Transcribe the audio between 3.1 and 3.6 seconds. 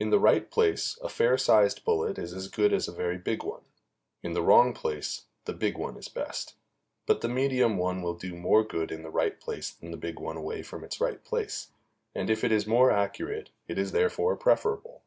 big one;